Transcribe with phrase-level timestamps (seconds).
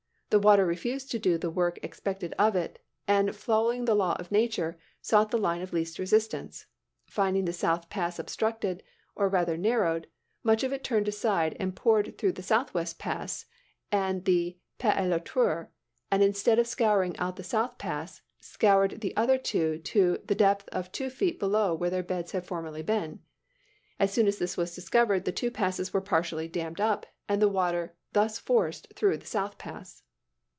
[0.33, 4.31] The water refused to do the work expected of it, and following the law of
[4.31, 6.67] nature, sought the line of least resistance.
[7.05, 8.81] Finding the South Pass obstructed,
[9.13, 10.07] or rather narrowed,
[10.41, 13.45] much of it turned aside and poured through the Southwest Pass
[13.91, 15.69] and the Pas a l'Outre,
[16.09, 20.69] and instead of scouring out the South Pass, scoured the other two to the depth
[20.69, 23.19] of two feet below where their beds had formerly been.
[23.99, 27.49] As soon as this was discovered, the two passes were partially dammed up, and the
[27.49, 30.03] water thus forced through the South Pass.